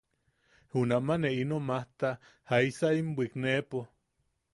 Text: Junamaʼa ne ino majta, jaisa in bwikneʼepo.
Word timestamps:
Junamaʼa 0.75 1.17
ne 1.21 1.29
ino 1.41 1.57
majta, 1.67 2.09
jaisa 2.53 2.87
in 2.99 3.09
bwikneʼepo. 3.15 3.79